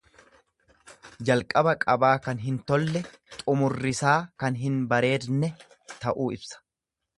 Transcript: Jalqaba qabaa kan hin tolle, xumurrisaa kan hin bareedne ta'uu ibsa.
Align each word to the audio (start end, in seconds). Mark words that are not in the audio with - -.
Jalqaba 1.29 1.73
qabaa 1.83 2.13
kan 2.29 2.41
hin 2.45 2.57
tolle, 2.71 3.03
xumurrisaa 3.35 4.17
kan 4.45 4.59
hin 4.65 4.83
bareedne 4.95 5.53
ta'uu 6.01 6.35
ibsa. 6.41 6.63